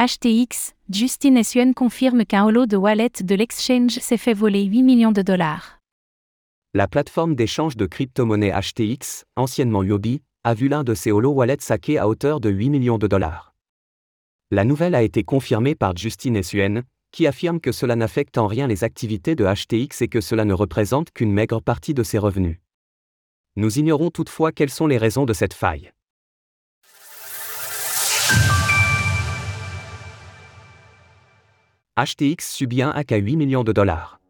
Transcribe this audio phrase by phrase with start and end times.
[0.00, 5.10] HTX, Justin Suen confirme qu'un holo de wallet de l'exchange s'est fait voler 8 millions
[5.10, 5.80] de dollars.
[6.72, 11.56] La plateforme d'échange de crypto-monnaies HTX, anciennement Yobi, a vu l'un de ses holo wallets
[11.58, 13.56] saqué à hauteur de 8 millions de dollars.
[14.52, 18.68] La nouvelle a été confirmée par Justin Suen, qui affirme que cela n'affecte en rien
[18.68, 22.58] les activités de HTX et que cela ne représente qu'une maigre partie de ses revenus.
[23.56, 25.90] Nous ignorons toutefois quelles sont les raisons de cette faille.
[31.98, 34.20] HTX subit un hack à 8 millions de dollars.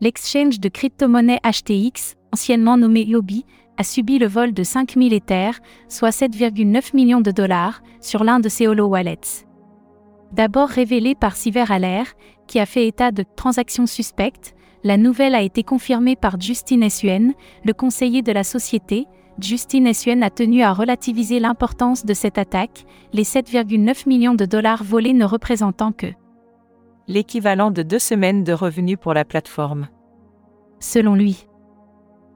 [0.00, 3.44] L'exchange de crypto-monnaie HTX, anciennement nommé Yobi,
[3.76, 8.48] a subi le vol de 5000 Ethers, soit 7,9 millions de dollars, sur l'un de
[8.48, 9.46] ses holo wallets.
[10.32, 11.68] D'abord révélé par Cyber
[12.48, 17.32] qui a fait état de transactions suspectes, la nouvelle a été confirmée par Justin Suen,
[17.64, 19.06] le conseiller de la société.
[19.38, 24.82] Justin Suen a tenu à relativiser l'importance de cette attaque, les 7,9 millions de dollars
[24.82, 26.08] volés ne représentant que
[27.08, 29.88] l'équivalent de deux semaines de revenus pour la plateforme.
[30.78, 31.46] Selon lui.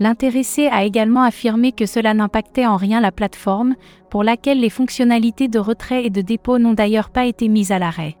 [0.00, 3.74] L'intéressé a également affirmé que cela n'impactait en rien la plateforme,
[4.10, 7.78] pour laquelle les fonctionnalités de retrait et de dépôt n'ont d'ailleurs pas été mises à
[7.78, 8.16] l'arrêt.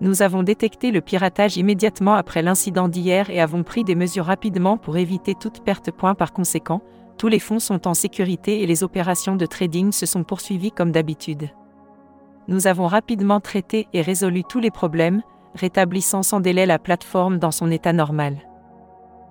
[0.00, 4.76] Nous avons détecté le piratage immédiatement après l'incident d'hier et avons pris des mesures rapidement
[4.76, 5.90] pour éviter toute perte.
[5.90, 6.82] Point par conséquent,
[7.18, 10.92] tous les fonds sont en sécurité et les opérations de trading se sont poursuivies comme
[10.92, 11.50] d'habitude.
[12.46, 15.22] Nous avons rapidement traité et résolu tous les problèmes,
[15.58, 18.38] rétablissant sans délai la plateforme dans son état normal.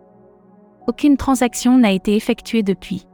[0.87, 3.05] Aucune transaction n'a été effectuée depuis.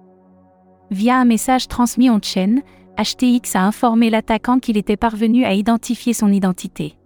[0.89, 2.61] Via un message transmis on-chain,
[2.97, 6.97] HTX a informé l'attaquant qu'il était parvenu à identifier son identité.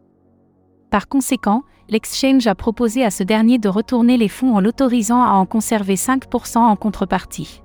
[0.90, 5.34] Par conséquent, l'exchange a proposé à ce dernier de retourner les fonds en l'autorisant à
[5.34, 7.62] en conserver 5% en contrepartie.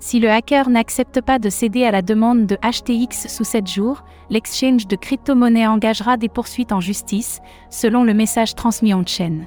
[0.00, 4.04] Si le hacker n'accepte pas de céder à la demande de HTX sous 7 jours,
[4.30, 9.46] l'exchange de crypto-monnaie engagera des poursuites en justice, selon le message transmis on-chain.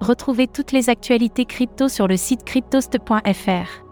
[0.00, 3.85] Retrouvez toutes les actualités crypto sur le site cryptost.fr.